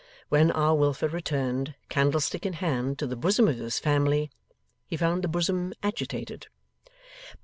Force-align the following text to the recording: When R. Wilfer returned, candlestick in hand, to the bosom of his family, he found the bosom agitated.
When 0.29 0.49
R. 0.49 0.73
Wilfer 0.73 1.07
returned, 1.09 1.75
candlestick 1.87 2.43
in 2.43 2.53
hand, 2.53 2.97
to 2.97 3.05
the 3.05 3.15
bosom 3.15 3.47
of 3.47 3.57
his 3.59 3.77
family, 3.77 4.31
he 4.87 4.97
found 4.97 5.23
the 5.23 5.27
bosom 5.27 5.75
agitated. 5.83 6.47